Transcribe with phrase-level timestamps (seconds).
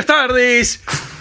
[0.00, 0.80] Buenas tardes,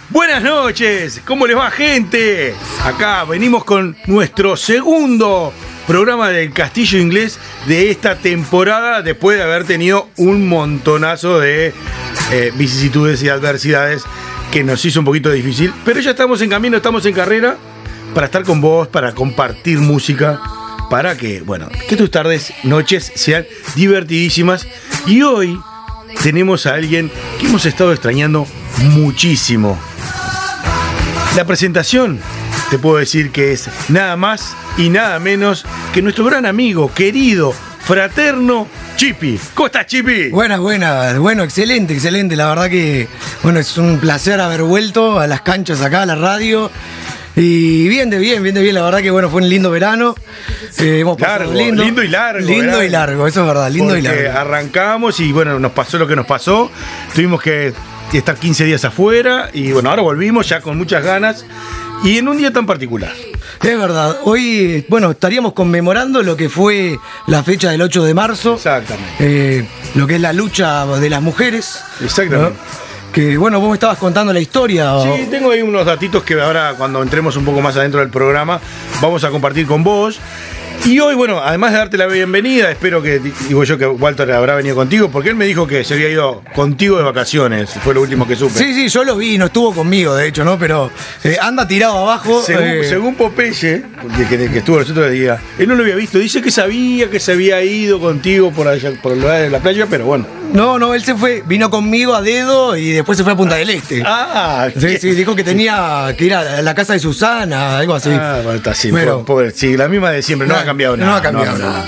[0.10, 2.56] buenas noches, ¿cómo les va gente?
[2.86, 5.52] Acá venimos con nuestro segundo
[5.86, 11.74] programa del Castillo Inglés de esta temporada después de haber tenido un montonazo de
[12.32, 14.04] eh, vicisitudes y adversidades
[14.50, 17.58] que nos hizo un poquito difícil, pero ya estamos en camino, estamos en carrera
[18.16, 20.40] para estar con vos, para compartir música,
[20.90, 24.66] para que, bueno, que tus tardes, noches sean divertidísimas.
[25.06, 25.60] Y hoy
[26.24, 28.48] tenemos a alguien que hemos estado extrañando
[28.78, 29.80] muchísimo.
[31.36, 32.20] La presentación,
[32.70, 37.54] te puedo decir que es nada más y nada menos que nuestro gran amigo, querido,
[37.86, 38.68] fraterno
[39.00, 39.40] Chipi.
[39.54, 40.30] ¿Cómo estás, Chipi?
[40.30, 41.18] Buenas, buenas.
[41.20, 42.36] Bueno, excelente, excelente.
[42.36, 43.08] La verdad que,
[43.44, 46.70] bueno, es un placer haber vuelto a las canchas acá, a la radio.
[47.38, 48.76] Y bien de bien, bien de bien.
[48.76, 50.16] La verdad que, bueno, fue un lindo verano.
[50.80, 54.38] Eh, hemos Largo, lindo y largo, Lindo y largo, eso es verdad, lindo y largo.
[54.38, 56.70] arrancamos y bueno, nos pasó lo que nos pasó.
[57.16, 57.74] Tuvimos que
[58.18, 61.46] estar 15 días afuera y bueno, ahora volvimos ya con muchas ganas
[62.04, 63.12] y en un día tan particular.
[63.62, 64.18] Es verdad.
[64.24, 68.54] Hoy, bueno, estaríamos conmemorando lo que fue la fecha del 8 de marzo.
[68.56, 69.12] Exactamente.
[69.20, 71.82] Eh, lo que es la lucha de las mujeres.
[72.04, 72.52] Exactamente.
[72.58, 72.90] ¿no?
[73.12, 74.96] Que, bueno, vos me estabas contando la historia.
[74.96, 78.10] o- Sí, tengo ahí unos datitos que ahora cuando entremos un poco más adentro del
[78.10, 78.60] programa
[79.02, 80.20] vamos a compartir con vos.
[80.86, 84.56] Y hoy, bueno, además de darte la bienvenida, espero que, digo yo que Walter habrá
[84.56, 88.02] venido contigo, porque él me dijo que se había ido contigo de vacaciones, fue lo
[88.02, 88.58] último que supe.
[88.58, 90.58] Sí, sí, yo lo vi, no estuvo conmigo, de hecho, ¿no?
[90.58, 90.90] Pero
[91.24, 92.42] eh, anda tirado abajo.
[92.42, 93.84] Según, eh, según Popeye,
[94.30, 96.18] que estuvo los otros días, él no lo había visto.
[96.18, 99.60] Dice que sabía que se había ido contigo por allá, por el lugar de la
[99.60, 100.39] playa, pero bueno.
[100.54, 103.56] No, no, él se fue, vino conmigo a dedo y después se fue a Punta
[103.56, 104.02] del Este.
[104.06, 108.10] Ah, Sí, sí, dijo que tenía que ir a la casa de Susana, algo así.
[108.12, 108.92] Ah, bueno, está así.
[108.92, 111.18] Pero- pobre, sí, la misma de siempre, no, No, ha cambiado no nada.
[111.18, 111.86] ha cambiado nada.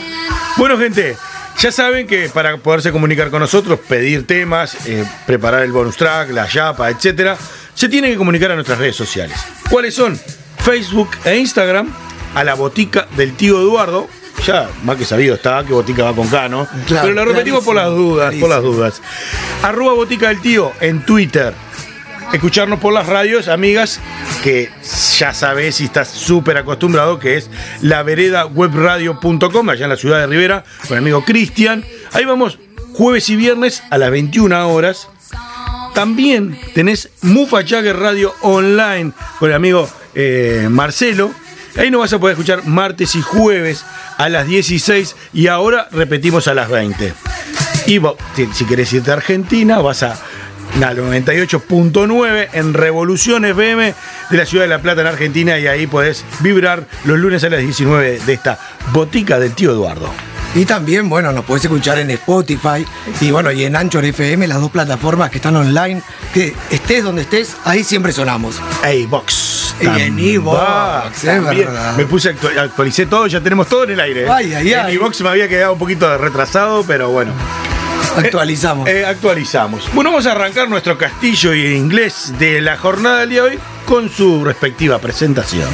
[0.58, 1.18] Bueno, gente,
[1.60, 6.30] ya saben que para poderse comunicar con nosotros, pedir temas, eh, preparar el bonus track,
[6.32, 7.38] la yapa, etcétera,
[7.74, 9.38] se tienen que comunicar a nuestras redes sociales.
[9.70, 10.20] ¿Cuáles son?
[10.60, 11.92] Facebook e Instagram,
[12.36, 14.08] a la botica del tío Eduardo.
[14.46, 16.68] Ya, más que sabido está, que botica va con K, ¿no?
[16.88, 19.02] Claro, Pero lo repetimos por las clarísimo, dudas, por las dudas.
[19.62, 21.53] Arroba botica del tío en Twitter.
[22.34, 24.00] Escucharnos por las radios, amigas,
[24.41, 24.72] que
[25.18, 27.50] ya sabés si estás súper acostumbrado, que es
[27.81, 31.84] la veredawebradio.com, allá en la ciudad de Rivera, con el amigo Cristian.
[32.13, 32.57] Ahí vamos
[32.94, 35.09] jueves y viernes a las 21 horas.
[35.94, 41.31] También tenés Mufa Jagger Radio Online con el amigo eh, Marcelo.
[41.78, 43.86] Ahí nos vas a poder escuchar martes y jueves
[44.18, 47.14] a las 16 y ahora repetimos a las 20.
[47.88, 48.16] Y vos,
[48.54, 50.18] si, querés irte a Argentina, vas a
[50.80, 53.94] la 98.9 en Revolución FM
[54.30, 57.50] de la ciudad de La Plata en Argentina y ahí podés vibrar los lunes a
[57.50, 58.60] las 19 de esta
[58.94, 60.12] botica del tío Eduardo.
[60.54, 62.86] Y también, bueno, nos podés escuchar en Spotify
[63.22, 66.02] y bueno, y en Anchor FM, las dos plataformas que están online,
[66.34, 68.62] que estés donde estés, ahí siempre sonamos.
[68.94, 69.61] iBox.
[69.81, 71.66] Y en iVoox, es también.
[71.68, 71.96] verdad.
[71.97, 74.24] Me puse, actu- actualicé todo, ya tenemos todo en el aire.
[74.24, 74.30] ¿eh?
[74.31, 74.94] Ay, ay, en ay.
[74.95, 77.31] iVoox me había quedado un poquito retrasado, pero bueno.
[78.18, 78.89] Actualizamos.
[78.89, 79.89] Eh, actualizamos.
[79.94, 83.60] Bueno, vamos a arrancar nuestro castillo en inglés de la jornada del día de hoy
[83.86, 85.69] con su respectiva presentación.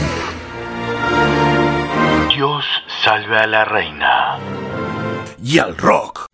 [2.36, 2.64] Dios
[3.04, 4.38] salve a la reina.
[5.44, 6.26] Y al rock.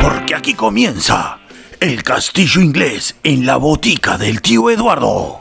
[0.00, 1.38] Porque aquí comienza
[1.80, 5.40] el castillo inglés en la botica del tío Eduardo.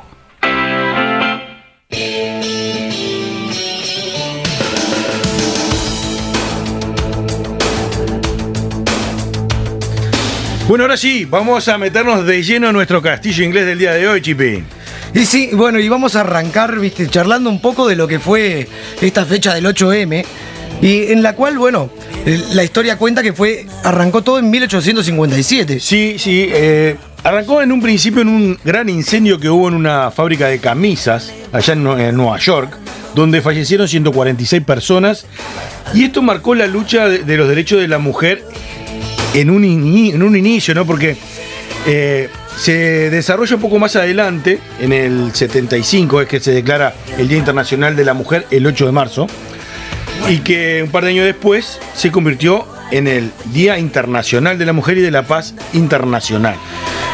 [10.67, 14.07] Bueno, ahora sí, vamos a meternos de lleno en nuestro castillo inglés del día de
[14.07, 14.63] hoy, Chipi.
[15.13, 18.67] Y sí, bueno, y vamos a arrancar, viste, charlando un poco de lo que fue
[18.99, 20.25] esta fecha del 8M,
[20.81, 21.89] y en la cual, bueno,
[22.53, 25.79] la historia cuenta que fue, arrancó todo en 1857.
[25.79, 30.11] Sí, sí, eh, arrancó en un principio en un gran incendio que hubo en una
[30.11, 32.77] fábrica de camisas allá en, Nueva York,
[33.15, 35.25] donde fallecieron 146 personas,
[35.93, 38.43] y esto marcó la lucha de, los derechos de la mujer
[39.33, 40.85] en un, en un inicio, ¿no?
[40.85, 41.17] Porque...
[41.85, 47.27] Eh, se desarrolla un poco más adelante, en el 75 es que se declara el
[47.27, 49.27] Día Internacional de la Mujer el 8 de marzo,
[50.29, 54.73] y que un par de años después se convirtió en el Día Internacional de la
[54.73, 56.55] Mujer y de la Paz Internacional.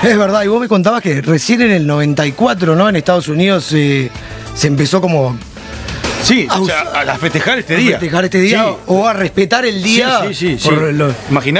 [0.03, 2.87] Es verdad, y vos me contabas que recién en el 94, ¿no?
[2.87, 4.09] En Estados Unidos eh,
[4.53, 5.37] se empezó como
[6.23, 7.95] Sí, a, o sea, a, festejar este día.
[7.95, 10.19] A festejar este día o a respetar el día
[10.63, 11.15] por los,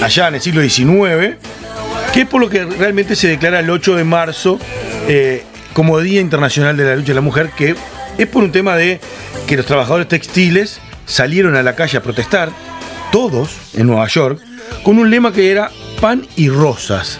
[0.01, 1.37] Allá en el siglo XIX,
[2.13, 4.59] que es por lo que realmente se declara el 8 de marzo
[5.07, 5.43] eh,
[5.73, 7.75] como Día Internacional de la Lucha de la Mujer, que
[8.17, 8.99] es por un tema de
[9.47, 12.49] que los trabajadores textiles salieron a la calle a protestar,
[13.11, 14.39] todos en Nueva York,
[14.83, 17.19] con un lema que era pan y rosas.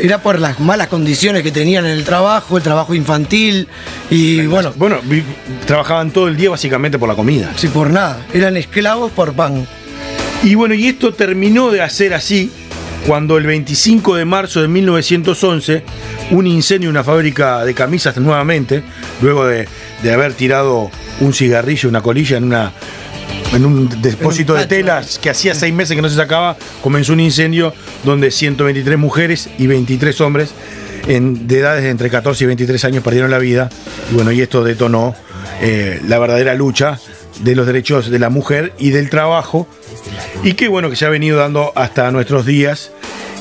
[0.00, 3.68] era por las malas condiciones que tenían en el trabajo, el trabajo infantil
[4.10, 4.72] y bueno.
[4.76, 5.00] Bueno,
[5.66, 7.52] trabajaban todo el día básicamente por la comida.
[7.56, 8.24] Sí, por nada.
[8.32, 9.66] Eran esclavos por pan.
[10.42, 12.50] Y bueno, y esto terminó de hacer así
[13.06, 15.82] cuando el 25 de marzo de 1911
[16.30, 18.82] un incendio en una fábrica de camisas nuevamente,
[19.20, 19.68] luego de,
[20.12, 20.90] haber tirado
[21.20, 22.72] un cigarrillo, una colilla en una
[23.52, 27.20] en un depósito de telas que hacía seis meses que no se sacaba, comenzó un
[27.20, 27.72] incendio
[28.04, 30.50] donde 123 mujeres y 23 hombres
[31.06, 33.68] en, de edades de entre 14 y 23 años perdieron la vida.
[34.10, 35.14] Y bueno, y esto detonó
[35.60, 36.98] eh, la verdadera lucha
[37.42, 39.68] de los derechos de la mujer y del trabajo,
[40.42, 42.90] y que bueno, que se ha venido dando hasta nuestros días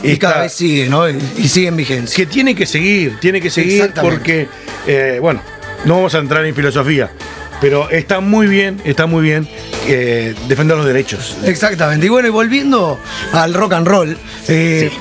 [0.03, 1.09] y cada vez sigue, ¿no?
[1.09, 2.15] Y sigue en vigencia.
[2.15, 4.47] Que tiene que seguir, tiene que seguir porque,
[4.85, 5.41] eh, bueno,
[5.85, 7.11] no vamos a entrar en filosofía,
[7.61, 9.47] pero está muy bien, está muy bien
[9.87, 11.37] eh, defender los derechos.
[11.45, 12.05] Exactamente.
[12.05, 12.99] Y bueno, y volviendo
[13.31, 14.17] al rock and roll,
[14.49, 14.91] eh,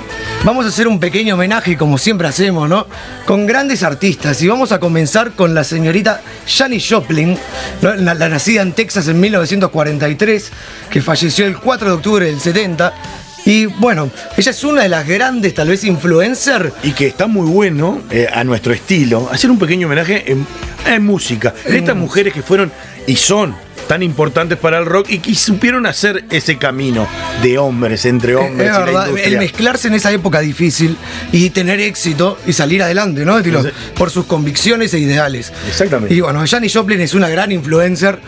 [0.44, 2.86] vamos a hacer un pequeño homenaje, como siempre hacemos, ¿no?
[3.26, 4.40] Con grandes artistas.
[4.42, 7.36] Y vamos a comenzar con la señorita Janis Joplin,
[7.80, 10.52] la, la nacida en Texas en 1943,
[10.90, 12.94] que falleció el 4 de octubre del 70
[13.44, 16.72] y bueno, ella es una de las grandes, tal vez, influencer.
[16.82, 19.28] Y que está muy bueno eh, a nuestro estilo.
[19.30, 20.46] Hacer un pequeño homenaje en,
[21.04, 21.54] música.
[21.64, 22.70] En estas mujeres que fueron
[23.06, 23.54] y son
[23.86, 27.06] tan importantes para el rock y que supieron hacer ese camino
[27.42, 28.70] de hombres entre hombres.
[28.70, 30.96] Es verdad, el mezclarse en esa época difícil
[31.32, 33.38] y tener éxito y salir adelante, ¿no?
[33.96, 35.52] por sus convicciones e ideales.
[35.68, 36.14] Exactamente.
[36.14, 38.18] Y bueno, Janis Joplin es una gran influencer.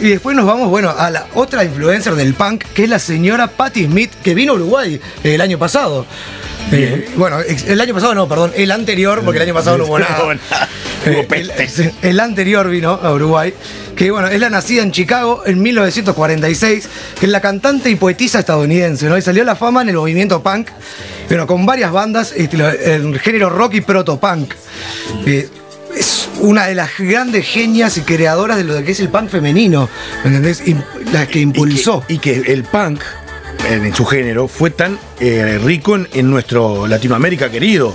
[0.00, 3.48] Y después nos vamos, bueno, a la otra influencer del punk, que es la señora
[3.48, 6.06] Patti Smith, que vino a Uruguay el año pasado.
[6.70, 9.98] Eh, bueno, el año pasado no, perdón, el anterior, porque el año pasado no hubo
[9.98, 10.38] nada.
[11.04, 11.52] Eh, el,
[12.02, 13.52] el, anterior vino a Uruguay,
[13.96, 16.88] que bueno, es la nacida en Chicago en 1946,
[17.18, 19.18] que es la cantante y poetisa estadounidense, ¿no?
[19.18, 20.68] Y salió a la fama en el movimiento punk,
[21.28, 24.54] pero con varias bandas, en género rock y proto-punk.
[25.26, 25.48] Eh,
[25.96, 29.88] es una de las grandes genias y creadoras de lo que es el punk femenino,
[30.24, 30.62] ¿me entendés?
[31.12, 32.02] la que impulsó.
[32.08, 33.00] y que el punk
[33.68, 37.94] en su género, fue tan eh, rico en, nuestro Latinoamérica querido,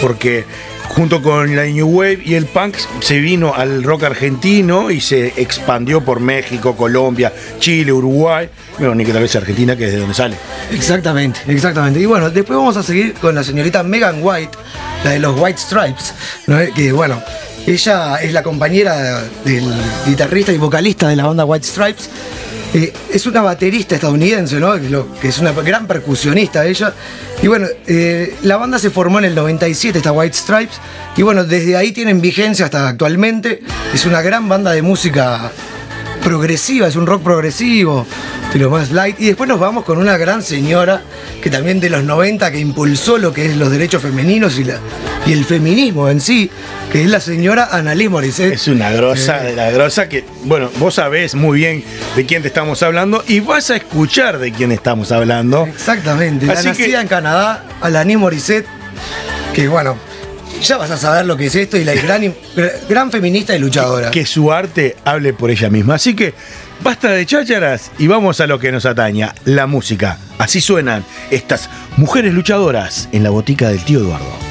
[0.00, 0.44] porque
[0.88, 5.34] junto con la New Wave y el punk se vino al rock argentino y se
[5.36, 8.48] expandió por México, Colombia, Chile, Uruguay,
[8.78, 10.36] bueno, ni que tal vez Argentina, que es de donde sale.
[10.72, 12.00] Exactamente, exactamente.
[12.00, 14.56] Y bueno, después vamos a seguir con la señorita Megan White,
[15.04, 16.14] la de los White Stripes,
[16.74, 17.22] que bueno,
[17.66, 19.64] ella es la compañera del
[20.06, 22.08] guitarrista y vocalista de la banda White Stripes
[22.74, 24.74] eh, es una baterista estadounidense, ¿no?
[25.20, 26.92] Que es una gran percusionista ella.
[27.42, 30.78] Y bueno, eh, la banda se formó en el 97, esta White Stripes.
[31.16, 33.60] Y bueno, desde ahí tienen vigencia hasta actualmente.
[33.94, 35.50] Es una gran banda de música
[36.18, 38.06] progresiva, es un rock progresivo,
[38.52, 39.18] de lo más light.
[39.20, 41.02] Y después nos vamos con una gran señora
[41.42, 44.78] que también de los 90 que impulsó lo que es los derechos femeninos y, la,
[45.26, 46.50] y el feminismo en sí,
[46.92, 48.54] que es la señora Annalise Morissette.
[48.54, 51.84] Es una grosa, de la grosa que, bueno, vos sabés muy bien
[52.16, 55.66] de quién te estamos hablando y vas a escuchar de quién estamos hablando.
[55.66, 58.66] Exactamente, la nacida en Canadá, Alanis Morissette,
[59.54, 59.96] que bueno,
[60.62, 62.34] ya vas a saber lo que es esto y la gran,
[62.88, 64.10] gran feminista y luchadora.
[64.10, 65.94] Que, su arte hable por ella misma.
[65.94, 66.34] Así que
[66.82, 70.18] basta de chácharas y vamos a lo que nos ataña, la música.
[70.38, 74.48] Así suenan estas mujeres luchadoras en la botica del tío Eduardo.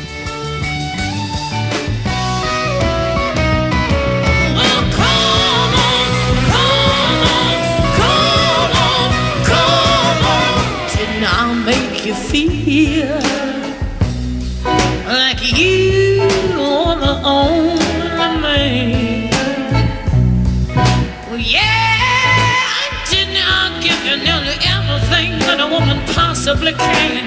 [17.27, 19.27] only
[21.37, 27.26] yeah, I did not give you nearly everything that a woman possibly can.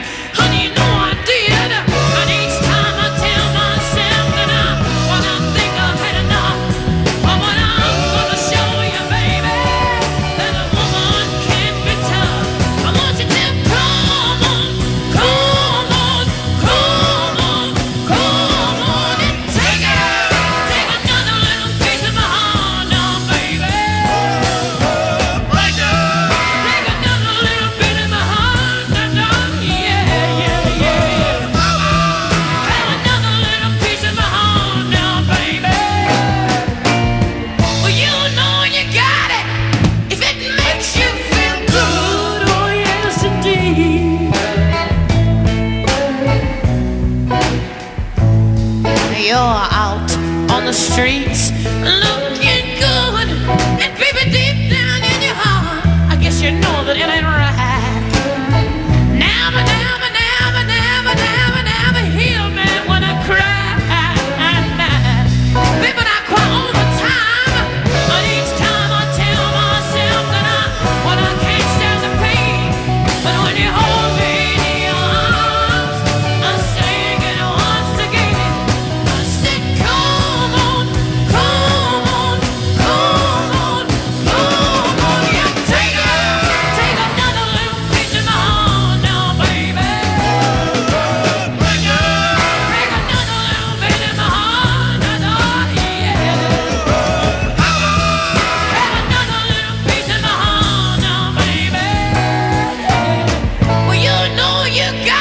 [104.70, 105.19] you got.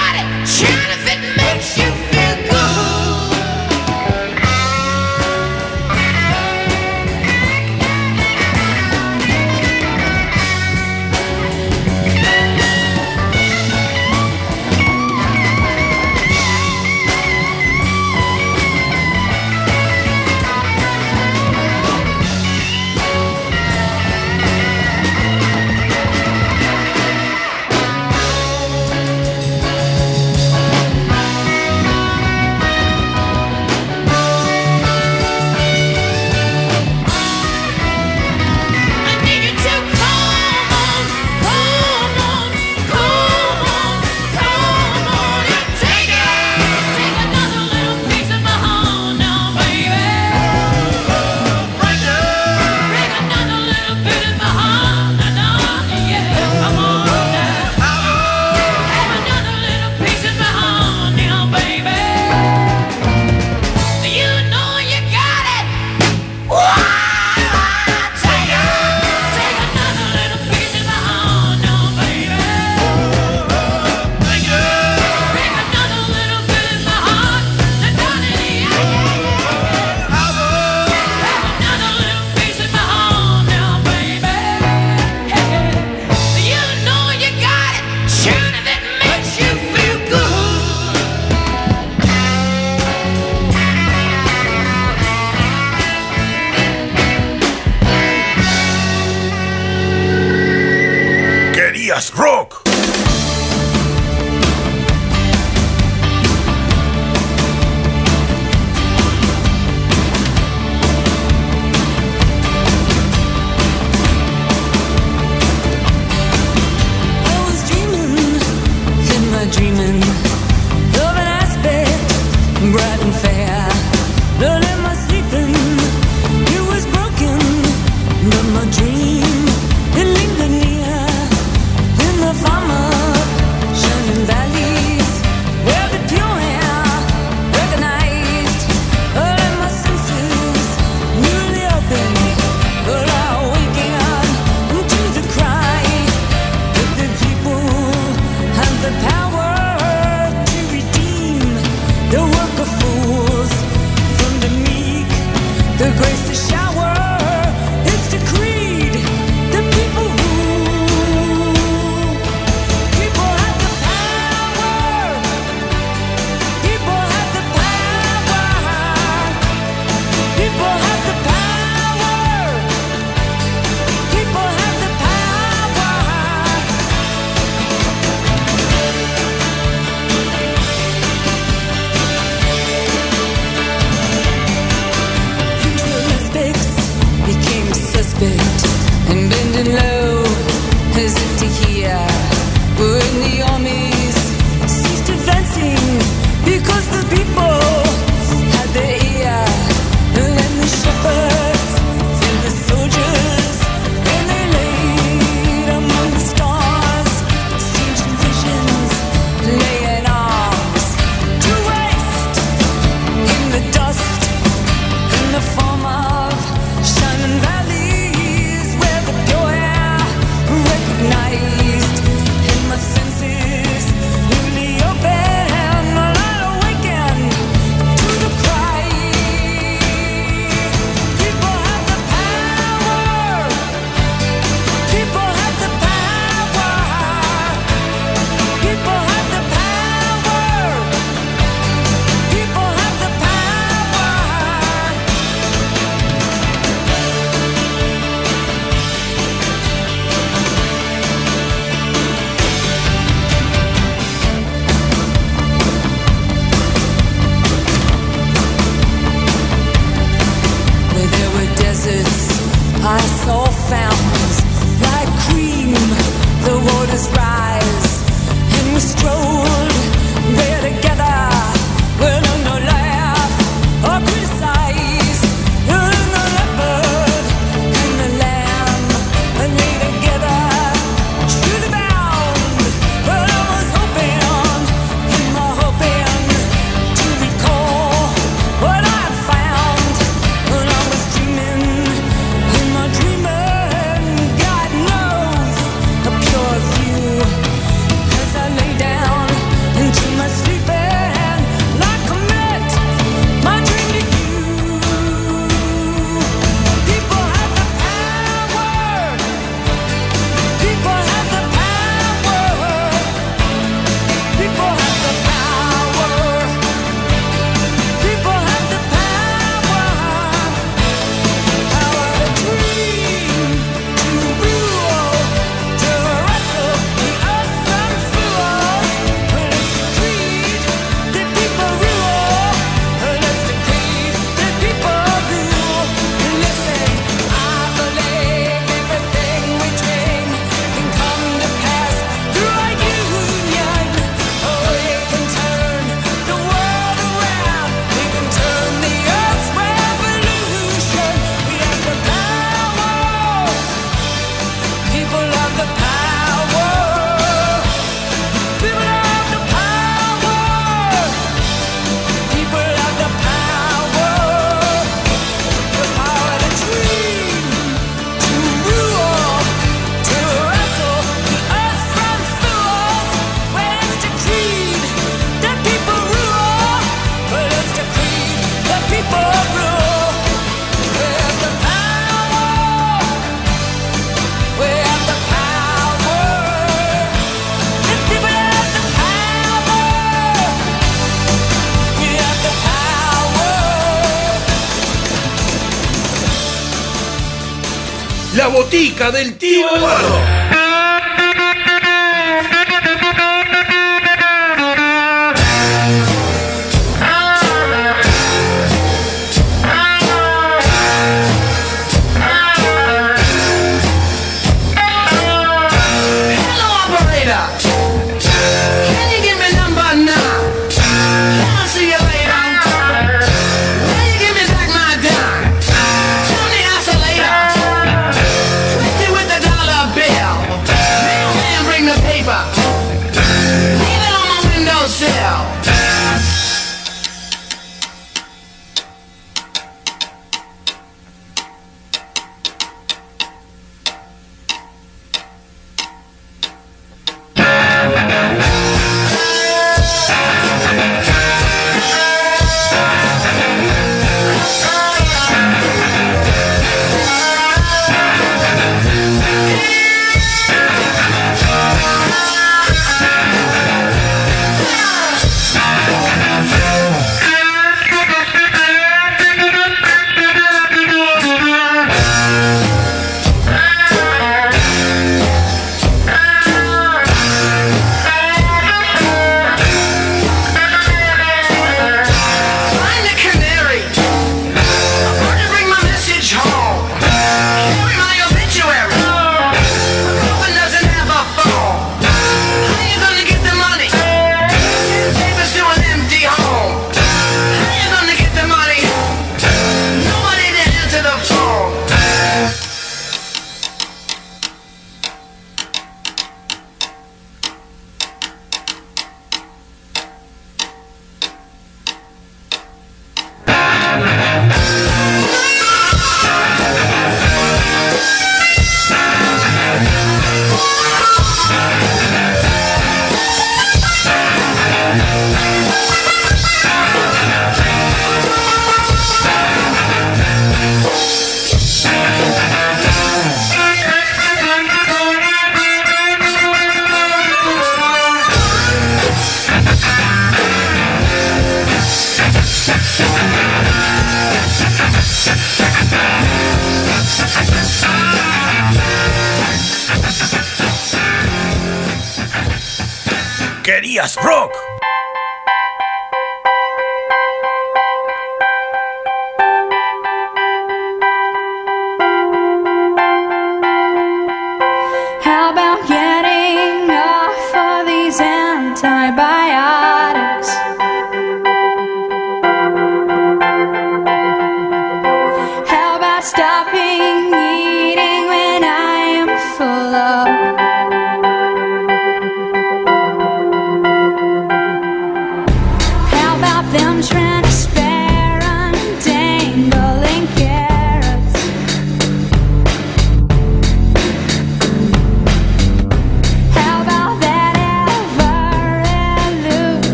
[399.00, 400.39] Botica del tío Eduardo.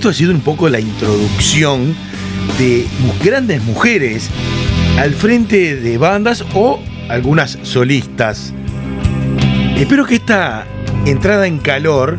[0.00, 1.94] Esto ha sido un poco la introducción
[2.58, 2.86] de
[3.22, 4.30] grandes mujeres
[4.98, 8.54] al frente de bandas o algunas solistas.
[9.76, 10.66] Espero que esta
[11.04, 12.18] entrada en calor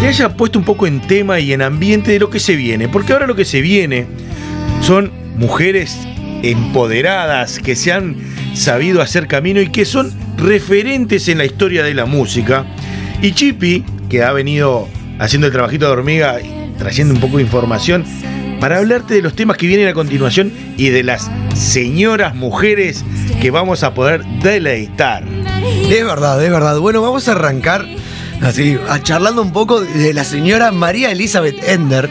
[0.00, 2.88] te haya puesto un poco en tema y en ambiente de lo que se viene,
[2.88, 4.08] porque ahora lo que se viene
[4.80, 5.96] son mujeres
[6.42, 8.16] empoderadas que se han
[8.52, 12.66] sabido hacer camino y que son referentes en la historia de la música.
[13.22, 14.88] Y Chippy, que ha venido
[15.20, 16.40] haciendo el trabajito de hormiga
[16.82, 18.04] trayendo un poco de información
[18.60, 23.04] para hablarte de los temas que vienen a continuación y de las señoras mujeres
[23.40, 25.24] que vamos a poder deleitar.
[25.88, 26.78] Es verdad, es verdad.
[26.78, 27.86] Bueno, vamos a arrancar
[28.40, 32.08] así, a charlando un poco de la señora María Elizabeth Ender,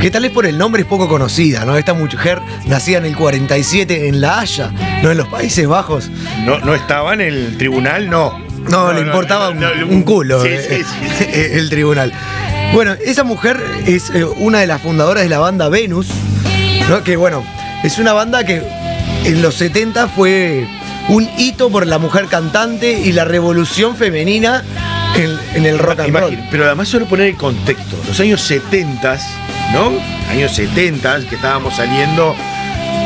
[0.00, 1.76] que tal vez por el nombre es poco conocida, ¿no?
[1.76, 5.10] Esta mujer nacida en el 47 en La Haya, ¿no?
[5.10, 6.10] En los Países Bajos.
[6.44, 8.40] No, no estaba en el tribunal, no.
[8.70, 11.24] No, le importaba un, un culo Sí, eh, sí, sí, sí.
[11.32, 12.12] el tribunal.
[12.72, 16.08] Bueno, esa mujer es eh, una de las fundadoras de la banda Venus,
[16.88, 17.04] ¿no?
[17.04, 17.44] que bueno,
[17.84, 18.62] es una banda que
[19.24, 20.66] en los 70 fue
[21.08, 24.62] un hito por la mujer cantante y la revolución femenina
[25.16, 26.38] en, en el rock and roll.
[26.50, 27.96] Pero además solo poner el contexto.
[28.08, 29.18] Los años 70,
[29.74, 29.92] ¿no?
[30.30, 32.34] Años 70 que estábamos saliendo.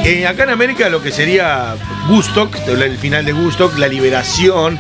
[0.05, 1.75] eh, acá en América lo que sería
[2.09, 4.79] Woodstock, el final de Woodstock, la liberación.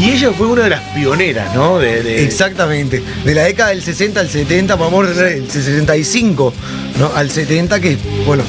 [0.00, 1.78] Y ella fue una de las pioneras, ¿no?
[1.78, 3.02] De, de- Exactamente.
[3.24, 6.54] De la década del 60 al 70, vamos a ver, el 65
[6.98, 7.10] ¿no?
[7.14, 8.42] al 70, que bueno,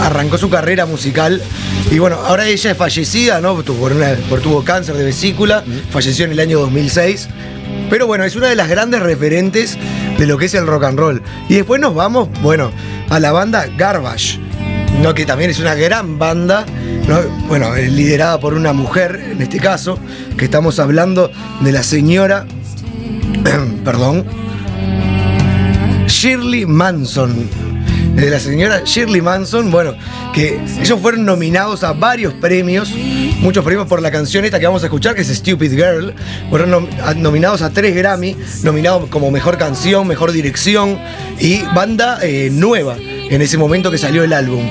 [0.00, 1.42] arrancó su carrera musical.
[1.90, 3.56] Y bueno, ahora ella es fallecida, ¿no?
[3.62, 7.28] Por, una- por tuvo cáncer de vesícula, falleció en el año 2006.
[7.90, 9.76] Pero bueno, es una de las grandes referentes
[10.18, 11.22] de lo que es el rock and roll.
[11.48, 12.72] Y después nos vamos, bueno,
[13.10, 14.40] a la banda Garbage,
[15.02, 15.14] ¿no?
[15.14, 16.64] que también es una gran banda,
[17.06, 17.20] ¿no?
[17.48, 19.98] bueno, liderada por una mujer, en este caso,
[20.36, 22.46] que estamos hablando de la señora,
[23.84, 24.24] perdón,
[26.06, 27.48] Shirley Manson.
[28.14, 29.94] De la señora Shirley Manson, bueno,
[30.32, 32.90] que ellos fueron nominados a varios premios,
[33.40, 36.14] muchos premios por la canción esta que vamos a escuchar, que es Stupid Girl.
[36.48, 40.98] Fueron nominados a tres Grammy, nominados como mejor canción, mejor dirección
[41.38, 42.96] y banda eh, nueva
[43.30, 44.64] en ese momento que salió el álbum.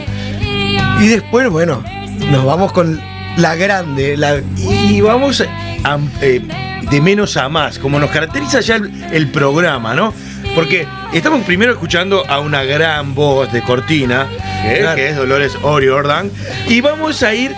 [1.02, 1.84] Y después, bueno,
[2.32, 3.02] nos vamos con
[3.38, 5.42] la grande, la Y vamos
[5.84, 6.42] a- eh,
[6.90, 10.14] de menos a más, como nos caracteriza ya el, el programa, ¿no?
[10.54, 14.28] Porque estamos primero escuchando a una gran voz de cortina,
[14.64, 14.78] ¿eh?
[14.80, 14.96] Claro.
[14.96, 16.32] que es Dolores O'Riordan,
[16.68, 17.52] y vamos a ir,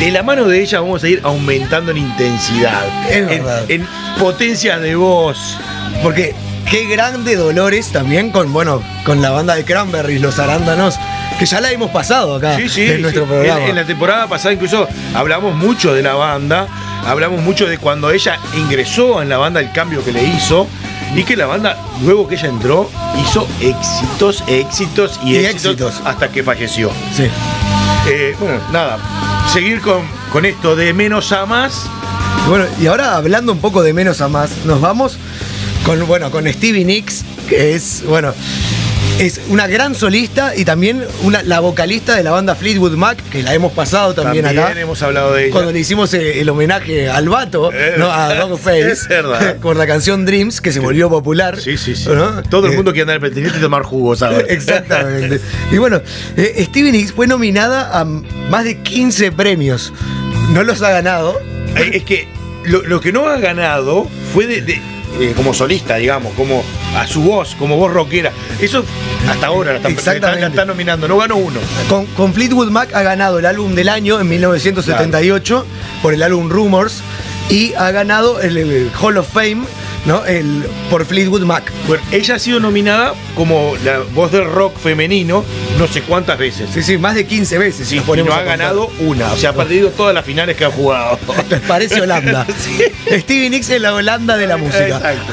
[0.00, 3.86] de la mano de ella, vamos a ir aumentando en intensidad, Es en, en
[4.18, 5.56] potencia de voz.
[6.02, 6.34] Porque
[6.70, 10.96] qué grande Dolores también con, bueno, con la banda de Cranberries, los arándanos,
[11.38, 13.28] que ya la hemos pasado acá Sí, sí, en nuestro sí.
[13.30, 13.60] programa.
[13.64, 16.66] En, en la temporada pasada incluso hablamos mucho de la banda,
[17.06, 20.66] hablamos mucho de cuando ella ingresó en la banda, el cambio que le hizo,
[21.14, 22.90] y que la banda, luego que ella entró,
[23.22, 26.02] hizo éxitos, éxitos y, Y éxitos, éxitos.
[26.06, 26.90] hasta que falleció.
[27.16, 27.28] Sí.
[28.08, 28.98] Eh, bueno, nada,
[29.52, 31.86] seguir con, con esto de menos a más.
[32.48, 35.16] Bueno, y ahora hablando un poco de menos a más, nos vamos
[35.84, 38.32] con, bueno, con Stevie Nicks, que es, bueno,
[39.18, 43.42] es una gran solista y también una, la vocalista de la banda Fleetwood Mac, que
[43.42, 44.72] la hemos pasado también, acá.
[44.80, 45.52] hemos hablado de ella.
[45.52, 48.10] Cuando le hicimos eh, el homenaje al vato, Eh, ¿no?
[48.10, 49.56] a Dogface, es verdad.
[49.60, 51.60] con la canción Dreams, que se volvió popular.
[51.60, 52.08] Sí, sí, sí.
[52.08, 52.42] ¿no?
[52.44, 54.38] Todo el Eh, mundo quiere andar pretendiente y tomar jugos ahora.
[54.48, 55.40] Exactamente.
[55.70, 56.00] Y bueno,
[56.36, 59.92] eh, Stevie Nicks fue nominada a más de 15 premios.
[60.50, 61.38] No los ha ganado.
[61.76, 62.26] Es que
[62.64, 64.80] lo, lo que no ha ganado fue de, de-
[65.20, 66.62] eh, como solista, digamos, como
[66.96, 68.32] a su voz, como voz rockera.
[68.60, 68.84] Eso
[69.28, 70.40] hasta ahora la están, la están- Exactamente.
[70.40, 71.60] la están nominando, no ganó uno.
[71.88, 75.66] Con, con Fleetwood Mac ha ganado el álbum del año en 1978
[76.02, 77.02] por el álbum Rumors
[77.50, 79.62] y ha ganado el, el Hall of Fame
[80.06, 80.24] ¿no?
[80.24, 81.70] el, por Fleetwood Mac.
[81.86, 85.44] Bueno, ella ha sido nominada como la voz del rock femenino
[85.78, 86.70] no sé cuántas veces.
[86.72, 87.88] Sí, sí, más de 15 veces.
[87.88, 89.32] Sí, y no ha ganado una.
[89.32, 91.18] O sea, ha perdido todas las finales que ha jugado.
[91.66, 92.46] Parece Holanda.
[93.10, 94.86] Stevie Nicks es la Holanda de la música.
[94.86, 95.32] Exacto.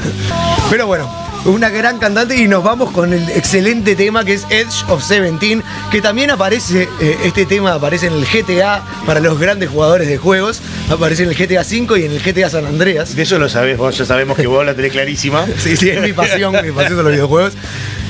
[0.68, 1.10] Pero bueno,
[1.44, 5.62] una gran cantante y nos vamos con el excelente tema que es Edge of Seventeen,
[5.90, 10.18] que también aparece, eh, este tema aparece en el GTA para los grandes jugadores de
[10.18, 13.16] juegos, aparece en el GTA V y en el GTA San Andreas.
[13.16, 15.46] De eso lo sabes vos, ya sabemos que vos la tenés clarísima.
[15.62, 17.52] Sí, sí, es mi pasión, mi pasión de los videojuegos.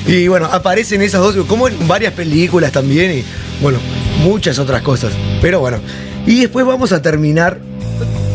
[0.07, 3.23] Y bueno, aparecen esas dos, como en varias películas también, y
[3.61, 3.79] bueno,
[4.23, 5.13] muchas otras cosas.
[5.39, 5.79] Pero bueno,
[6.25, 7.59] y después vamos a terminar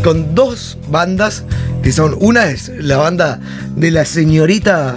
[0.03, 1.45] con dos bandas
[1.83, 3.41] que son, una es la banda
[3.77, 4.97] de la señorita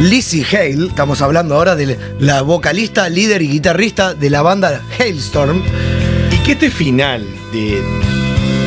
[0.00, 5.62] Lizzie Hale, estamos hablando ahora de la vocalista, líder y guitarrista de la banda Hailstorm.
[6.32, 7.82] Y que este final de,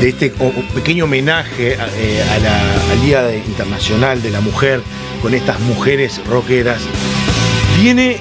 [0.07, 0.31] este
[0.75, 4.81] pequeño homenaje eh, a la al Día Internacional de la Mujer,
[5.21, 6.81] con estas mujeres rockeras,
[7.81, 8.19] viene,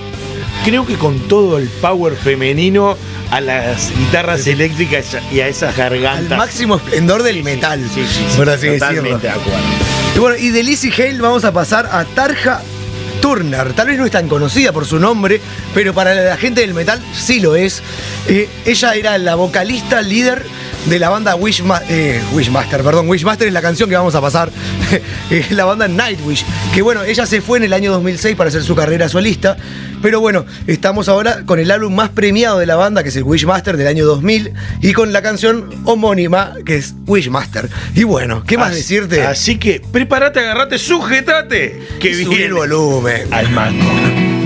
[0.65, 2.97] creo que con todo el power femenino
[3.31, 6.39] a las guitarras eléctricas y a esas Al gargantas.
[6.39, 9.19] máximo esplendor del metal, Sí, sí, sí, por así totalmente decirlo.
[9.21, 9.59] de acuerdo.
[10.15, 12.61] Y bueno, y de Lizzie Hale vamos a pasar a Tarja
[13.23, 13.73] Turner.
[13.73, 15.41] Tal vez no es tan conocida por su nombre,
[15.73, 17.83] pero para la gente del metal sí lo es.
[18.29, 20.43] Eh, ella era la vocalista líder
[20.87, 24.51] de la banda Wishma- eh, Wishmaster, perdón, Wishmaster es la canción que vamos a pasar,
[25.31, 28.65] es la banda Nightwish, que bueno, ella se fue en el año 2006 para hacer
[28.65, 29.57] su carrera solista,
[30.03, 33.23] pero bueno, estamos ahora con el álbum más premiado de la banda, que es el
[33.23, 37.69] Wishmaster del año 2000, y con la canción homónima, que es Wishmaster.
[37.95, 39.23] Y bueno, ¿qué más Así- decirte?
[39.23, 43.12] Así que prepárate, agarrate, sujetate, que viene el volumen.
[43.31, 44.42] Al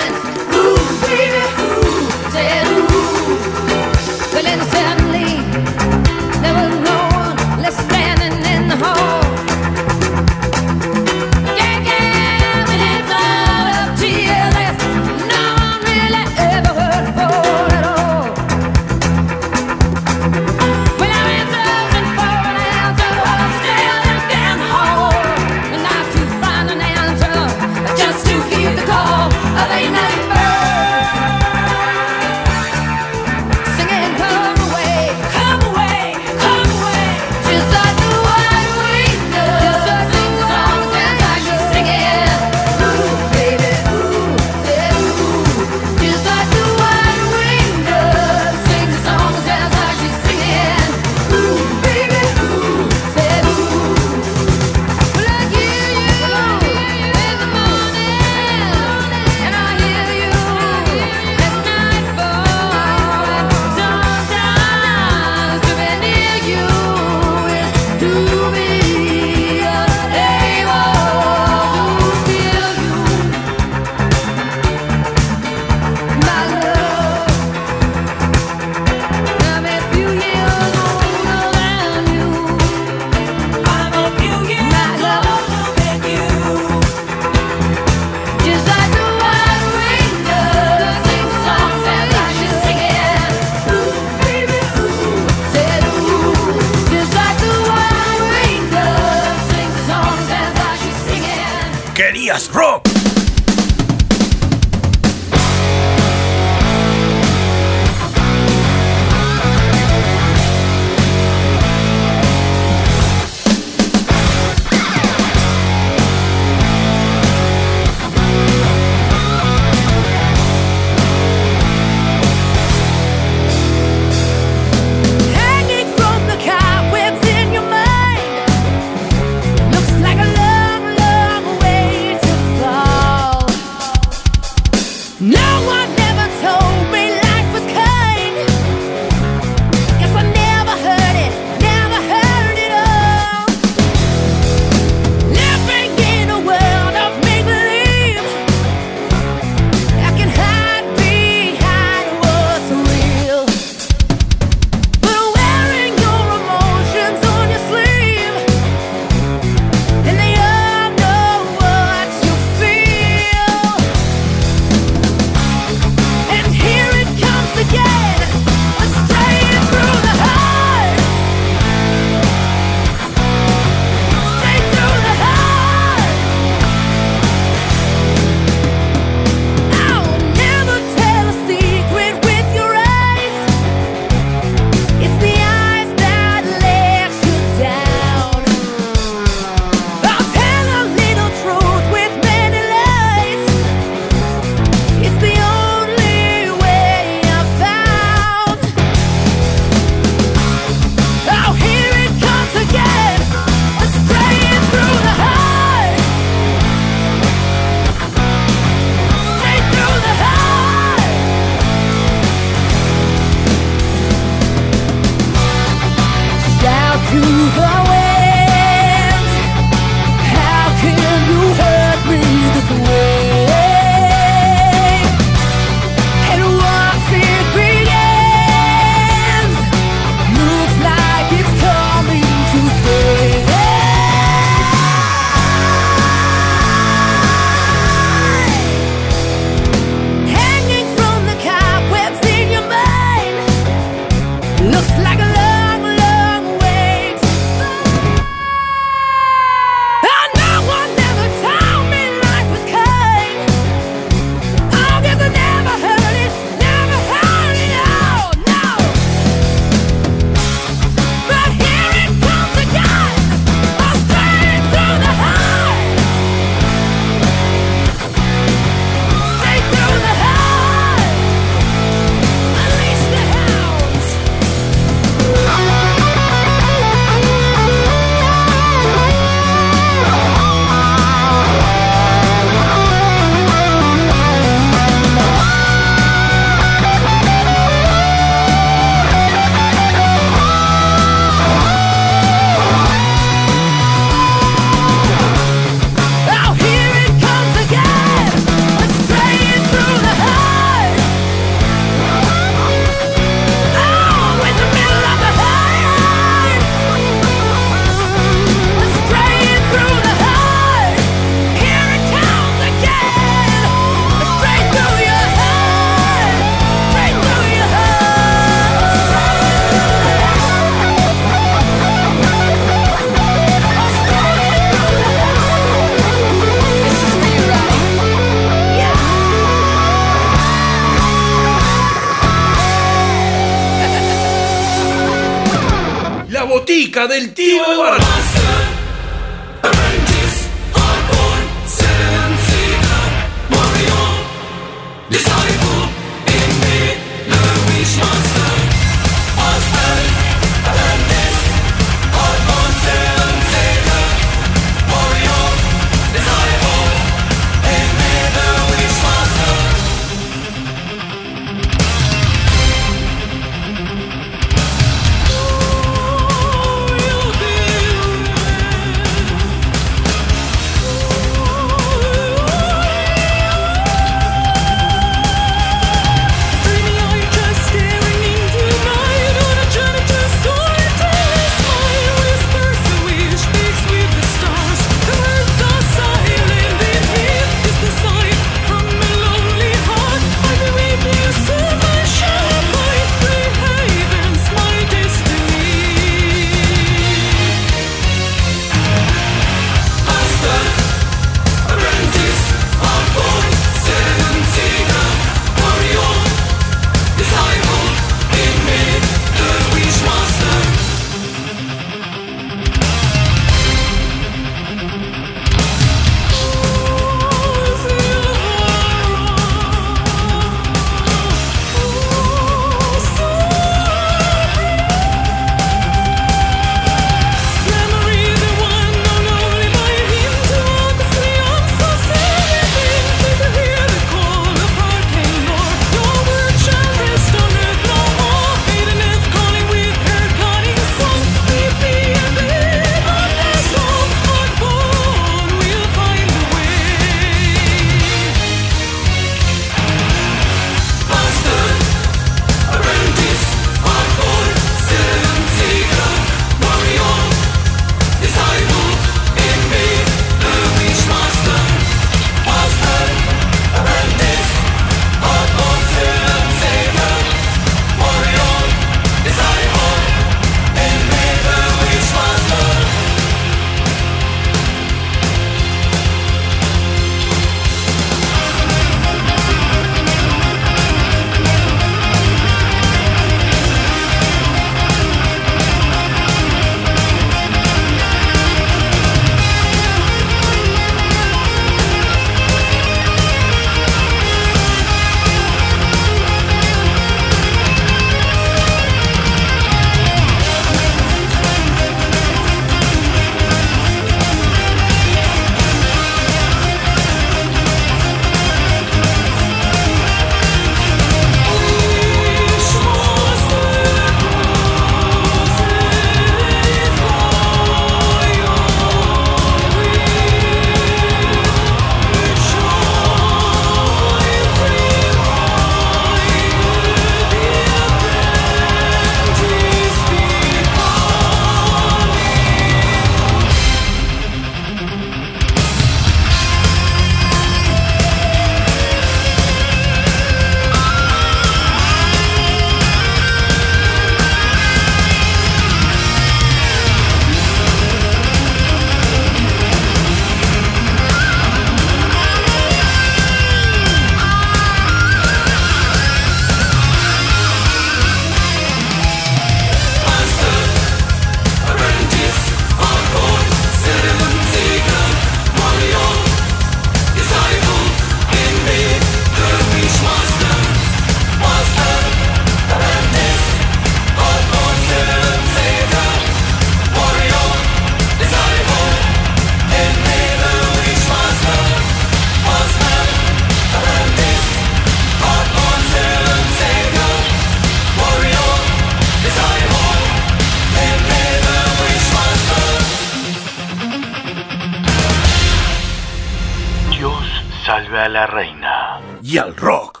[598.26, 599.00] reina.
[599.22, 600.00] Y al rock.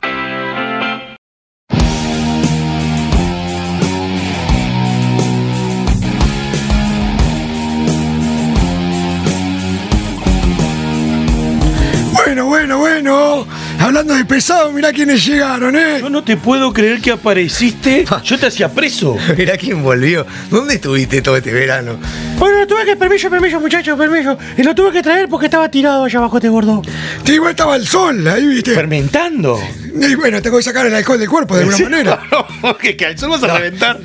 [12.12, 13.46] Bueno, bueno, bueno.
[13.78, 15.98] Hablando de pesado, mirá quiénes llegaron, ¿eh?
[16.00, 18.04] Yo no te puedo creer que apareciste.
[18.24, 19.16] Yo te hacía preso.
[19.36, 20.26] Mirá quién volvió.
[20.50, 21.98] ¿Dónde estuviste todo este verano?
[22.38, 24.38] Bueno, tuve que, permiso, permiso, muchachos, permiso.
[24.56, 26.82] Y lo tuve que traer porque estaba tirado allá abajo este gordo.
[27.24, 28.74] Te igual estaba el sol ahí, ¿viste?
[28.74, 29.58] Fermentando.
[30.00, 32.20] Y bueno, tengo que sacar el alcohol del cuerpo de alguna manera.
[32.62, 34.00] No, que, que al sol vas a reventar.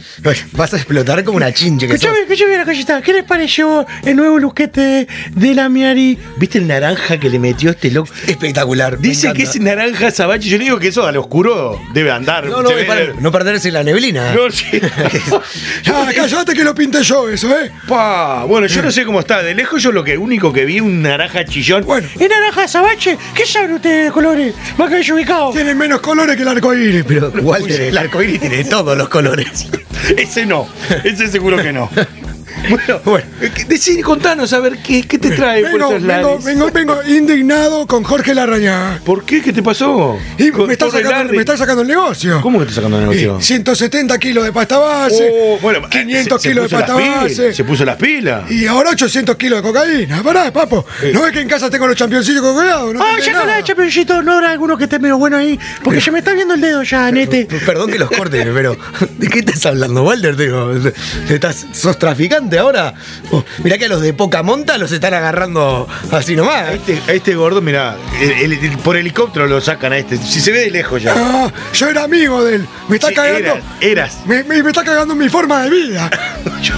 [0.54, 1.94] Vas a explotar como una chinche que.
[1.96, 3.02] Escuchame, escuchame la callita.
[3.02, 6.18] ¿Qué les pareció el nuevo luquete de la Miari?
[6.38, 8.12] ¿Viste el naranja que le metió este loco?
[8.28, 9.00] Espectacular.
[9.00, 10.50] Dice que es naranja sabache.
[10.50, 12.46] Yo le digo que eso al oscuro debe andar.
[12.48, 14.34] No, no, Se ve- para no perderse en la neblina.
[14.34, 14.66] No, sí.
[15.84, 17.72] Ya, callate que lo pinté yo eso, ¿eh?
[17.88, 19.42] Pa, bueno, yo no sé cómo está.
[19.42, 21.84] De lejos yo lo que único que vi un naranja chillón.
[21.86, 23.18] Bueno, ¿Es naranja azabache?
[23.34, 24.54] ¿Qué saben ustedes de colores?
[24.78, 25.52] Más que yo ubicado.
[25.52, 27.04] tienen menos colores que el arco iris.
[27.08, 29.68] Pero Walter, el arcoíris tiene todos los colores.
[30.18, 30.68] Ese no.
[31.04, 31.90] Ese seguro que no.
[32.70, 33.26] Bueno, bueno.
[33.68, 37.88] Decí, contanos a ver qué, qué te trae por Vengo, estos vengo, vengo, vengo indignado
[37.88, 39.00] con Jorge Larrañaga.
[39.04, 39.42] ¿Por qué?
[39.42, 40.18] ¿Qué te pasó?
[40.38, 41.34] Y me está, sacando, arde.
[41.34, 42.40] me está sacando el negocio.
[42.42, 43.38] ¿Cómo que te está sacando el negocio?
[43.40, 47.22] Y 170 kilos de pasta base, Oh, bueno, 500 se- se kilos de pasta pilas,
[47.24, 47.54] base.
[47.54, 48.50] Se puso las pilas.
[48.52, 50.22] Y ahora 800 kilos de cocaína.
[50.24, 50.86] Pará, papo.
[51.14, 52.94] ¿No ves que en casa tengo los championcillos cocaínados?
[52.94, 53.56] No Ah, ya nada.
[53.56, 55.60] con championcito, no habrá alguno que esté medio bueno ahí.
[55.84, 57.48] Porque se me está viendo el dedo ya, nete.
[57.66, 58.78] Perdón que los corte, pero
[59.18, 60.36] ¿de qué estás hablando, Walter?
[60.36, 60.72] Digo,
[61.30, 62.94] ¿estás, ¿Sos traficante ahora?
[63.32, 66.70] Oh, mirá que a los de poca monta los están agarrando así A nomás.
[66.74, 67.96] este, a este gordo, mira,
[68.84, 70.18] por helicóptero lo sacan a este.
[70.18, 71.14] Si se ve de lejos ya.
[71.16, 72.68] Ah, yo era amigo de él.
[72.88, 73.38] Me está Sí, cagando.
[73.40, 74.18] eras, eras.
[74.26, 76.10] Me, me- me está cagando mi forma de vida.
[76.62, 76.76] Yo,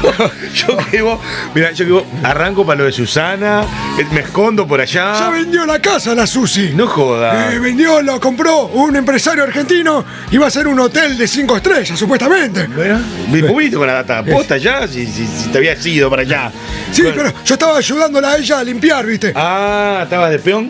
[0.53, 1.19] yo que vos,
[1.53, 3.63] mira, yo que vos arranco para lo de Susana,
[3.99, 5.29] eh, me escondo por Ya allá.
[5.29, 6.71] vendió la casa la Susi.
[6.73, 7.51] No joda.
[7.53, 10.05] Eh, vendió, lo compró un empresario argentino.
[10.31, 12.65] Iba a ser un hotel de cinco estrellas, supuestamente.
[12.67, 12.99] Bueno,
[13.29, 16.51] viniste con la data posta ya, si, si- si te habías ido para allá.
[16.91, 17.15] Sí, Bueno.
[17.17, 19.31] pero yo estaba ayudándola a ella a limpiar, ¿viste?
[19.35, 20.69] Ah, estabas de peón.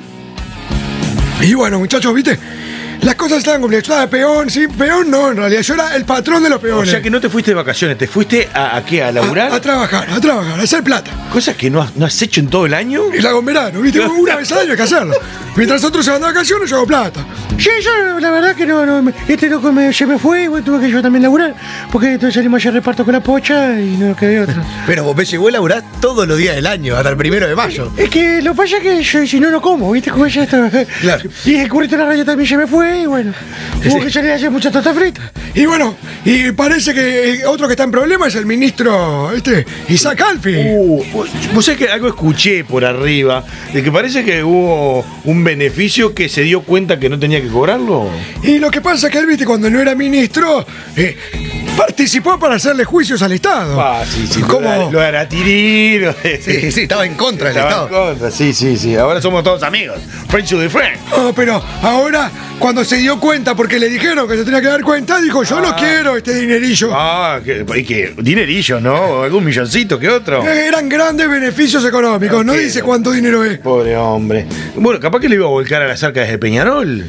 [1.42, 2.38] Y bueno, muchachos, ¿viste?
[3.04, 3.88] Las cosas estaban complicadas.
[3.88, 5.62] Yo estaba de peón, sí, peón no, en realidad.
[5.62, 6.90] Yo era el patrón de los O peones.
[6.90, 9.52] sea que no te fuiste de vacaciones, te fuiste a, a qué, a laburar.
[9.52, 11.12] a, a trabajar, a trabajar, a hacer plata.
[11.32, 13.02] Cosas que no has, no has hecho en todo el año.
[13.14, 14.00] Y la hago en verano, ¿viste?
[14.08, 15.14] Una vez al año hay que hacerlo.
[15.56, 17.26] Mientras otros se van de vacaciones, yo hago plata.
[17.60, 20.48] Sí, yo la verdad que no, no me- este loco me, se me fue y
[20.48, 21.54] bueno, tuve que yo también laburar.
[21.92, 24.56] Porque entonces salimos allá reparto con la pocha y no quedé otra.
[24.88, 27.56] Pero vos me llegó a laburar todos los días del año, hasta el primero de
[27.56, 27.92] mayo.
[27.98, 30.10] Es que lo que pasa es que yo si no, no como, ¿viste?
[30.10, 30.70] Como ya está.
[31.02, 31.30] Claro.
[31.46, 33.34] Y el currito de la radio también se me fue y bueno.
[33.86, 35.32] Hubo que salir a hacer mucha torta frita.
[35.54, 40.22] Y bueno, y parece que otro que está en problema es el ministro, este, Isaac
[40.22, 40.56] Alfi.
[40.56, 45.44] Uh, vos, vos sabés que algo escuché por arriba, de que parece que hubo un
[45.44, 48.10] beneficio que se dio cuenta que no tenía que cobrarlo.
[48.42, 50.66] Y lo que pasa es que él, viste, cuando no era ministro,
[50.96, 51.18] eh,
[51.78, 53.80] participó para hacerle juicios al Estado.
[53.80, 54.42] Ah, sí, sí.
[54.42, 54.70] ¿Cómo?
[54.92, 58.10] Lo lo de- Sí, sí, estaba en contra del Estaba en Estado.
[58.10, 58.96] contra, sí, sí, sí.
[58.96, 59.98] Ahora somos todos amigos.
[60.30, 60.98] Friends to the friend.
[61.12, 64.82] Ah, pero ahora, cuando se dio cuenta, porque le dijeron que se tenía que dar
[64.84, 66.90] cuenta, dijo, yo no quiero este dinerillo.
[66.94, 69.24] Ah, que, y que dinerillo, ¿no?
[69.24, 70.44] Algún milloncito que otro.
[70.48, 72.60] Eh, Eran grandes beneficios económicos, no Ok.
[72.60, 73.60] dice cuánto dinero es.
[73.60, 74.46] Pobre hombre.
[74.76, 77.06] Bueno, capaz que le iba a volcar a las arcas de Peñarol.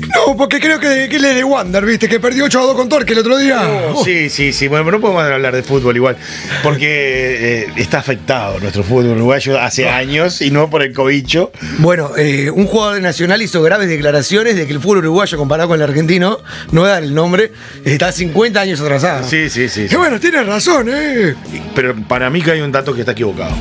[0.00, 2.76] No, porque creo que, que él es de Wander, viste, que perdió 8 a 2
[2.76, 3.60] con Torque el otro día.
[3.92, 4.68] Oh, sí, sí, sí.
[4.68, 6.16] Bueno, pero no podemos hablar de fútbol igual.
[6.62, 11.50] Porque eh, está afectado nuestro fútbol uruguayo hace años y no por el cobicho.
[11.78, 15.68] Bueno, eh, un jugador de Nacional hizo graves declaraciones de que el fútbol uruguayo comparado
[15.68, 16.38] con el argentino,
[16.72, 17.52] no voy a dar el nombre,
[17.84, 19.28] está 50 años atrasado.
[19.28, 19.86] Sí, sí, sí.
[19.90, 21.34] Y bueno, tienes razón, ¿eh?
[21.74, 23.54] Pero para mí que hay un dato que está equivocado.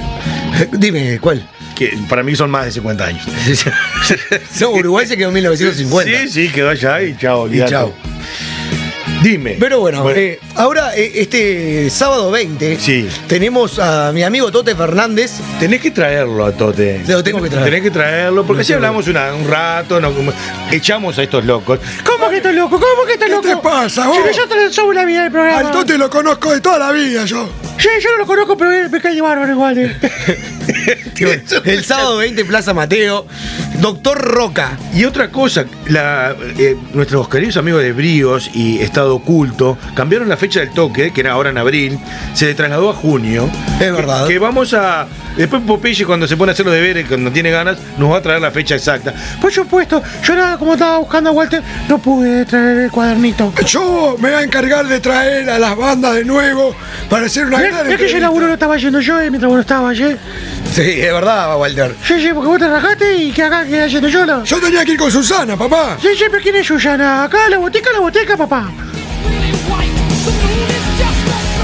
[0.72, 1.48] Dime, ¿cuál?
[1.76, 3.26] Que para mí son más de 50 años.
[4.62, 6.20] no, Uruguay se quedó en 1950.
[6.20, 7.72] Sí, sí, quedó allá y chao, olvídate.
[7.72, 7.94] chao.
[9.22, 9.58] Dime.
[9.60, 13.08] Pero bueno, eh, ahora eh, este sábado 20 Sí.
[13.28, 15.32] tenemos a mi amigo Tote Fernández.
[15.60, 17.02] Tenés que traerlo a Tote.
[17.08, 17.66] Lo tengo que traer.
[17.66, 20.00] Tenés que traerlo, porque así hablamos una- un rato,
[20.72, 21.80] echamos a estos locos.
[22.06, 22.80] ¿Cómo que estás loco?
[22.80, 23.48] ¿Cómo que estás ¿Qué loco?
[23.48, 24.20] te pasa, vos?
[24.26, 25.60] nosotros somos la vida del programa.
[25.60, 27.50] Al Tote lo conozco de toda la vida yo.
[27.78, 29.78] Sí, yo no lo conozco, pero me cae de bárbaro igual.
[29.78, 29.96] eh.
[31.66, 33.26] El sábado 20 Plaza Mateo,
[33.80, 34.78] Doctor Roca.
[34.94, 40.38] Y otra cosa, la- eh, nuestros queridos amigos de Bríos y Estado Oculto cambiaron la
[40.38, 42.00] fecha del toque, que era ahora en abril,
[42.34, 43.50] se le trasladó a junio.
[43.80, 44.28] Es verdad.
[44.28, 45.08] Que, que vamos a.
[45.38, 48.22] Después Popeye, cuando se pone a hacer los deberes, cuando tiene ganas, nos va a
[48.22, 49.14] traer la fecha exacta.
[49.42, 53.54] Por supuesto, yo era como estaba buscando a Walter, no pude traer el cuadernito.
[53.68, 56.74] Yo me voy a encargar de traer a las bandas de nuevo
[57.10, 58.20] para hacer una Es que ese entrevista.
[58.20, 60.18] laburo lo estaba yendo yo eh, mientras vos no estabas, ¿eh?
[60.74, 61.96] Sí, es verdad, Walter.
[62.06, 64.44] Sí, sí, porque vos te rajaste y que acá quedé haciendo yo la...
[64.44, 65.98] Yo tenía que ir con Susana, papá.
[66.02, 67.24] Sí, sí, pero ¿quién es Susana?
[67.24, 68.72] Acá la boteca, la boteca, papá.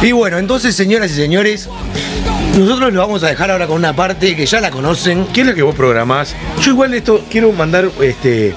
[0.01, 1.69] Y bueno, entonces, señoras y señores,
[2.57, 5.27] nosotros lo vamos a dejar ahora con una parte que ya la conocen.
[5.27, 6.35] ¿Qué es lo que vos programás?
[6.61, 8.55] Yo igual de esto quiero mandar este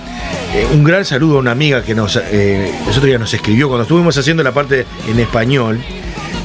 [0.54, 3.68] eh, un gran saludo a una amiga que nos eh, el otro día nos escribió
[3.68, 5.80] cuando estuvimos haciendo la parte en español,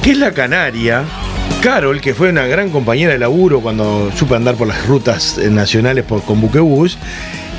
[0.02, 1.04] que es la canaria.
[1.62, 5.50] Carol, que fue una gran compañera de laburo cuando supe andar por las rutas eh,
[5.50, 6.96] nacionales por, con buquebús.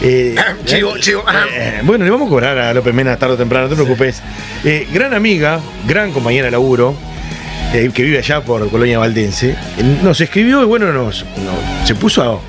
[0.01, 1.23] Eh, Chivo, chivo.
[1.53, 4.21] eh, bueno, le vamos a cobrar a López Mena tarde o temprano, no te preocupes.
[4.63, 6.95] Eh, gran amiga, gran compañera de laburo,
[7.73, 11.93] eh, que vive allá por Colonia Valdense, eh, nos escribió y bueno, nos, nos- se
[11.93, 12.39] puso a,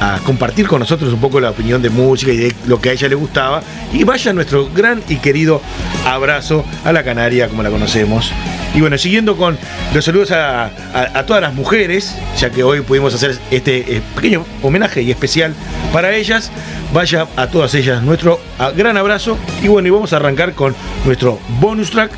[0.00, 2.92] a compartir con nosotros un poco la opinión de música y de lo que a
[2.92, 3.62] ella le gustaba.
[3.92, 5.60] Y vaya nuestro gran y querido
[6.04, 8.30] abrazo a la Canaria, como la conocemos.
[8.74, 9.56] Y bueno, siguiendo con
[9.94, 14.44] los saludos a, a- todas las mujeres, ya que hoy pudimos hacer este eh, pequeño
[14.62, 15.54] homenaje y especial
[15.94, 16.50] para ellas,
[16.92, 18.38] vaya a todas ellas nuestro
[18.76, 19.38] gran abrazo.
[19.62, 20.74] Y bueno, y vamos a arrancar con
[21.06, 22.10] nuestro bonus track,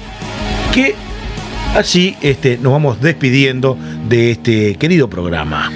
[0.74, 0.96] que
[1.76, 5.70] así este, nos vamos despidiendo de este querido programa.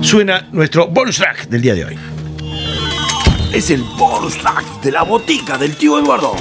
[0.00, 1.98] Suena nuestro bonus track del día de hoy.
[3.52, 6.34] Es el bonus track de la botica del tío Eduardo.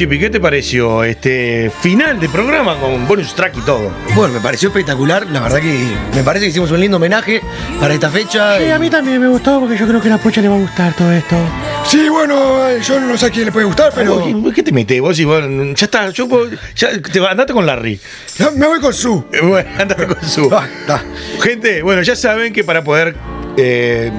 [0.00, 3.92] Chipi, ¿qué te pareció este final de programa con bonus track y todo?
[4.14, 5.26] Bueno, me pareció espectacular.
[5.26, 7.42] La verdad que me parece que hicimos un lindo homenaje
[7.78, 8.56] para esta fecha.
[8.58, 10.54] Sí, a mí también me gustó porque yo creo que a la pocha le va
[10.54, 11.36] a gustar todo esto.
[11.84, 14.72] Sí, bueno, eh, yo no sé a quién le puede gustar, pero ¿Por ¿Qué te
[14.72, 15.44] metes vos y vos?
[15.76, 18.00] Ya está, yo puedo- ya, te, andate con Larry.
[18.38, 19.22] ya me voy con su.
[19.42, 20.48] Bueno, andate con su.
[20.50, 21.04] Ah, está.
[21.42, 23.16] Gente, bueno, ya saben que para poder
[23.58, 24.10] eh,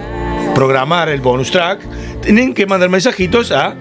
[0.62, 1.80] programar el bonus track,
[2.22, 3.74] tienen que mandar mensajitos a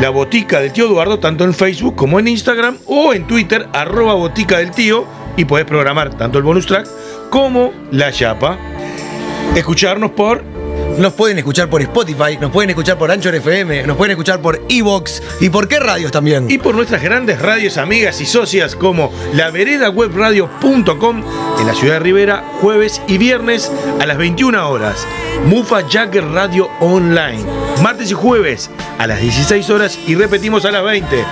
[0.00, 4.14] la botica del tío Eduardo, tanto en Facebook como en Instagram o en Twitter, arroba
[4.14, 5.04] botica del tío,
[5.36, 6.86] y podés programar tanto el bonus track
[7.30, 8.56] como la chapa.
[9.56, 10.44] Escucharnos por
[10.98, 14.60] Nos pueden escuchar por Spotify, nos pueden escuchar por Anchor FM, nos pueden escuchar por
[14.68, 16.50] Evox y por qué radios también.
[16.50, 21.22] y por nuestras grandes radios amigas y socias como la veredawebradio.com
[21.60, 25.06] en la ciudad de Rivera, jueves y viernes a las 21 horas.
[25.46, 27.44] Mufa Jagger Radio Online,
[27.82, 31.24] martes y jueves a las 16 horas y repetimos a las 20.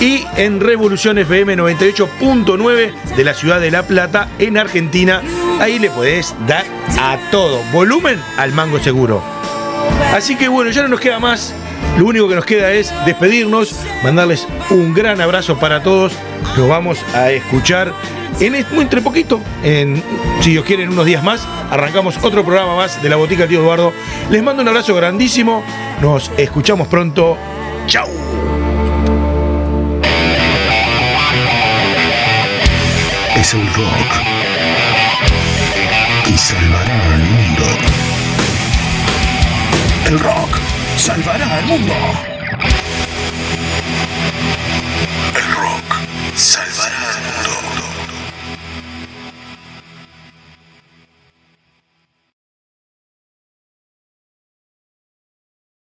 [0.00, 5.22] Y en Revolución FM 98.9 de la ciudad de La Plata, en Argentina.
[5.60, 6.64] Ahí le podés dar
[6.98, 7.60] a todo.
[7.72, 9.01] Volumen al mango seguro.
[10.14, 11.54] Así que bueno, ya no nos queda más.
[11.98, 16.12] Lo único que nos queda es despedirnos, mandarles un gran abrazo para todos.
[16.56, 17.92] Nos vamos a escuchar
[18.40, 19.40] en entre poquito,
[20.40, 21.46] si Dios quiere, en unos días más.
[21.70, 23.92] Arrancamos otro programa más de la Botica Tío Eduardo.
[24.30, 25.62] Les mando un abrazo grandísimo.
[26.00, 27.36] Nos escuchamos pronto.
[27.86, 28.08] Chau.
[33.36, 34.12] Es el rock
[36.24, 36.36] que
[40.12, 40.58] El rock
[40.98, 42.31] salvará al mundo.